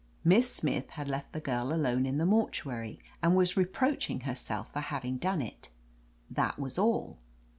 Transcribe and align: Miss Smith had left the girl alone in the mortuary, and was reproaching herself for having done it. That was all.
Miss 0.23 0.51
Smith 0.51 0.89
had 0.89 1.07
left 1.07 1.31
the 1.31 1.39
girl 1.39 1.71
alone 1.71 2.07
in 2.07 2.17
the 2.17 2.25
mortuary, 2.25 2.97
and 3.21 3.35
was 3.35 3.55
reproaching 3.55 4.21
herself 4.21 4.73
for 4.73 4.79
having 4.79 5.17
done 5.17 5.43
it. 5.43 5.69
That 6.27 6.57
was 6.57 6.79
all. 6.79 7.19